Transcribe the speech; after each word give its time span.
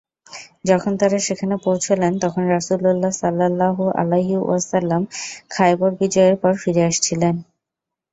যখন 0.65 0.91
তারা 0.97 1.17
সেখানে 1.27 1.55
পৌঁছলেন 1.65 2.11
তখন 2.23 2.43
রাসূলুল্লাহ 2.47 3.11
সাল্লাল্লাহু 3.21 3.83
আলাইহি 3.99 4.35
ওয়াসাল্লাম 4.39 5.01
খায়বর 5.49 5.91
বিজয়ের 5.99 6.35
পর 6.41 6.53
ফিরে 6.61 6.81
আসছিলেন। 6.89 7.35